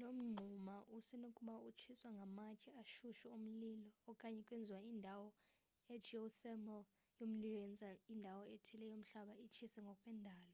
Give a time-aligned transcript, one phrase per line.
[0.00, 5.28] lo mngxuma usenokuba utshiswa ngamatye ashushu omlilo okanye kwezinye indawo
[5.94, 6.82] i-geothermal
[7.18, 10.52] yomlilo yenza indawo ethile yomhlaba itshise ngokwendalo